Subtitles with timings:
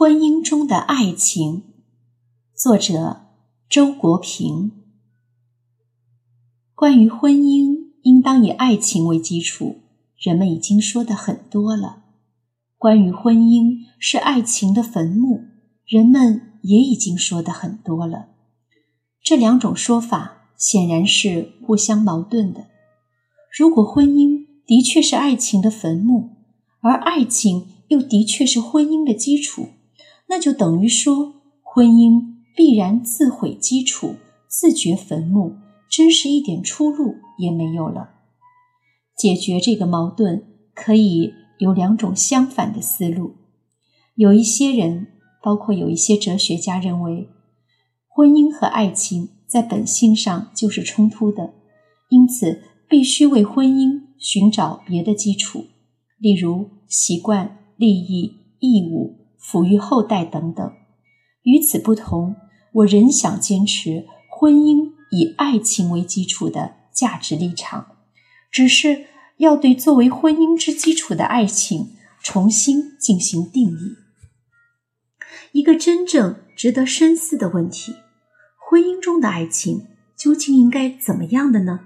[0.00, 1.62] 婚姻中的爱情，
[2.56, 3.26] 作者
[3.68, 4.72] 周国平。
[6.74, 9.82] 关于婚姻应当以爱情为基础，
[10.16, 12.04] 人们已经说的很多了。
[12.78, 15.42] 关于婚姻是爱情的坟墓，
[15.84, 18.28] 人们也已经说的很多了。
[19.22, 22.68] 这两种说法显然是互相矛盾的。
[23.54, 26.30] 如果婚姻的确是爱情的坟墓，
[26.80, 29.68] 而爱情又的确是婚姻的基础，
[30.30, 34.14] 那就等于说，婚姻必然自毁基础，
[34.46, 35.56] 自掘坟墓，
[35.90, 38.10] 真是一点出路也没有了。
[39.16, 43.34] 解决这个矛盾，可以有两种相反的思路。
[44.14, 45.08] 有一些人，
[45.42, 47.28] 包括有一些哲学家，认为
[48.06, 51.54] 婚姻和爱情在本性上就是冲突的，
[52.08, 55.64] 因此必须为婚姻寻找别的基础，
[56.20, 59.16] 例如习惯、利益、义务。
[59.42, 60.72] 抚育后代等等。
[61.42, 62.36] 与此不同，
[62.72, 67.96] 我仍想坚持婚姻以爱情为基础的价值立场，
[68.50, 69.06] 只是
[69.38, 73.96] 要对作为婚姻之基础的爱情重新进行定义。
[75.52, 77.94] 一个真正值得深思的问题：
[78.58, 81.80] 婚姻中的爱情究竟应该怎么样的呢？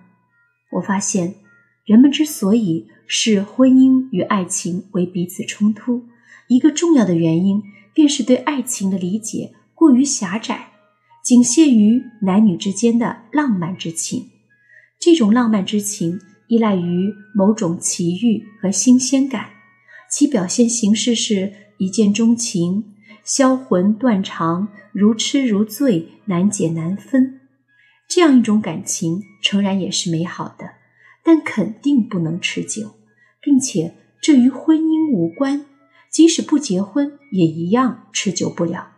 [0.73, 1.37] 我发现，
[1.85, 6.09] 人们之所以视婚姻与爱情为彼此冲突。
[6.49, 10.71] 一个重要的原因，便是对爱情的理解过于狭窄，
[11.23, 14.31] 仅限于男女之间的浪漫之情。
[15.01, 19.51] 这种浪漫之情依赖于某种奇遇和新鲜感，
[20.11, 27.41] 其表现形式是一见钟情、销魂断肠、如痴如醉、难解难分。
[28.07, 30.73] 这样一种感情诚然也是美好的，
[31.25, 32.93] 但肯定不能持久，
[33.41, 35.65] 并且这与婚姻无关。
[36.15, 38.93] 即使不结婚，也一样持久不了，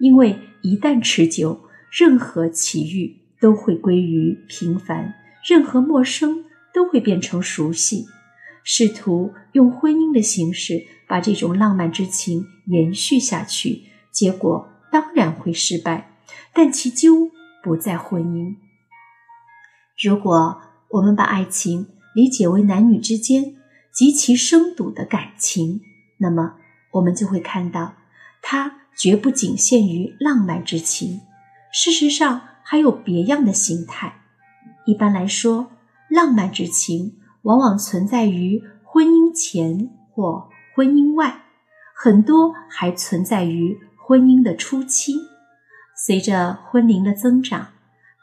[0.00, 5.14] 因为一旦持久，任何奇遇都会归于平凡，
[5.48, 8.06] 任何陌生都会变成熟悉。
[8.64, 16.18] 试图用婚姻的形式把这种浪漫之情延续下去，结果当然会失败。
[16.52, 17.30] 但其究
[17.62, 18.56] 不在婚姻。
[20.02, 21.86] 如果我们把爱情
[22.16, 23.54] 理解为男女之间
[23.94, 25.82] 极其生笃的感情，
[26.18, 26.54] 那么，
[26.92, 27.94] 我们就会看到，
[28.42, 31.20] 它绝不仅限于浪漫之情，
[31.72, 34.20] 事实上还有别样的形态。
[34.86, 35.70] 一般来说，
[36.08, 41.42] 浪漫之情往往存在于婚姻前或婚姻外，
[41.94, 45.14] 很多还存在于婚姻的初期。
[46.06, 47.68] 随着婚龄的增长，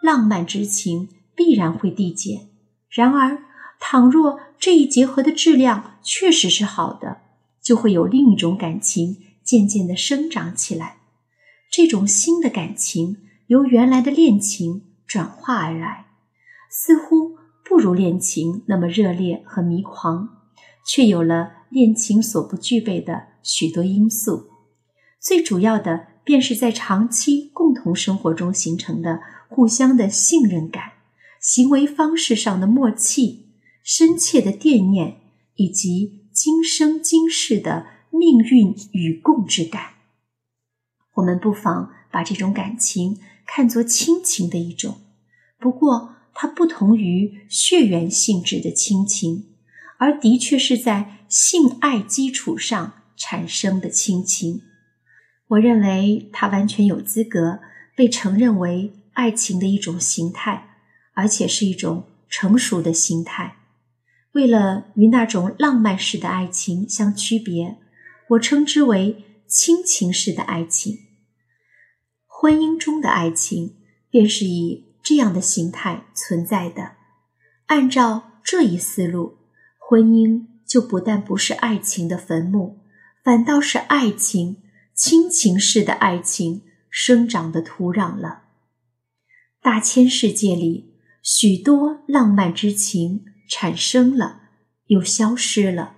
[0.02, 2.48] 浪漫之情必然会递减。
[2.90, 3.40] 然而，
[3.80, 7.18] 倘若这一结合的质量确实是好的，
[7.66, 10.98] 就会有另一种感情渐渐的生长起来，
[11.72, 13.18] 这种新的感情
[13.48, 16.06] 由原来的恋情转化而来，
[16.70, 17.38] 似乎
[17.68, 20.30] 不如恋情那么热烈和迷狂，
[20.86, 24.52] 却有了恋情所不具备的许多因素。
[25.20, 30.92] 最主要的便是在长期共同生活中形成的互相的信任感、
[31.42, 33.48] 行为方式上的默契、
[33.84, 35.18] 深切的惦念
[35.56, 36.25] 以及。
[36.36, 39.94] 今生今世的命运与共之感，
[41.14, 44.98] 我们不妨把这种感情看作亲情的一种。
[45.58, 49.46] 不过，它不同于血缘性质的亲情，
[49.98, 54.62] 而的确是在性爱基础上产生的亲情。
[55.48, 57.62] 我认为它完全有资格
[57.96, 60.76] 被承认为爱情的一种形态，
[61.14, 63.56] 而且是一种成熟的形态。
[64.36, 67.78] 为了与那种浪漫式的爱情相区别，
[68.32, 70.98] 我称之为亲情式的爱情。
[72.28, 73.78] 婚姻中的爱情
[74.10, 76.98] 便是以这样的形态存在的。
[77.68, 79.38] 按照这一思路，
[79.80, 82.80] 婚姻就不但不是爱情的坟墓，
[83.24, 84.58] 反倒是爱情
[84.94, 88.42] 亲情式的爱情生长的土壤了。
[89.62, 90.94] 大千世界里，
[91.24, 93.24] 许多浪漫之情。
[93.48, 94.42] 产生了，
[94.88, 95.96] 又消失了。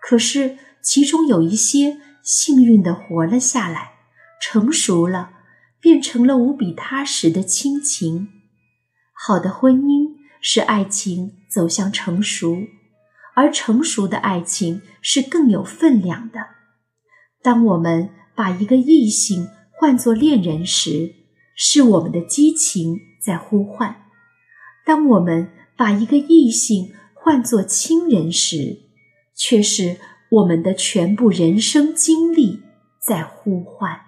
[0.00, 3.92] 可是其中有一些幸运的活了下来，
[4.40, 5.30] 成熟了，
[5.80, 8.28] 变成了无比踏实的亲情。
[9.12, 12.64] 好的婚姻使爱情走向成熟，
[13.34, 16.48] 而成熟的爱情是更有分量的。
[17.42, 21.14] 当我们把一个异性换作恋人时，
[21.56, 23.94] 是我们的激情在呼唤；
[24.84, 28.78] 当我们把一个异性唤作亲人时，
[29.34, 29.98] 却是
[30.30, 32.62] 我们的全部人生经历
[32.98, 34.05] 在呼唤。